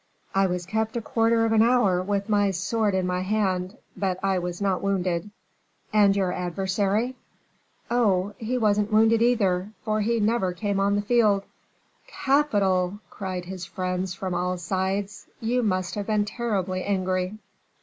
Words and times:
I 0.33 0.47
was 0.47 0.65
kept 0.65 0.97
a 0.97 1.01
quarter 1.01 1.45
of 1.45 1.51
an 1.51 1.61
hour 1.61 2.01
with 2.01 2.27
my 2.27 2.49
sword 2.49 2.95
in 2.95 3.05
my 3.05 3.19
hand; 3.21 3.77
but 3.95 4.17
I 4.23 4.39
was 4.39 4.59
not 4.59 4.81
wounded." 4.81 5.29
"And 5.93 6.15
your 6.15 6.33
adversary?" 6.33 7.15
"Oh! 7.91 8.33
he 8.39 8.57
wasn't 8.57 8.91
wounded 8.91 9.21
either, 9.21 9.69
for 9.85 10.01
he 10.01 10.19
never 10.19 10.53
came 10.53 10.79
on 10.79 10.95
the 10.95 11.03
field." 11.03 11.43
"Capital!" 12.07 12.97
cried 13.11 13.45
his 13.45 13.65
friends 13.65 14.15
from 14.15 14.33
all 14.33 14.57
sides, 14.57 15.27
"you 15.39 15.61
must 15.61 15.93
have 15.93 16.07
been 16.07 16.25
terribly 16.25 16.81
angry." 16.83 17.37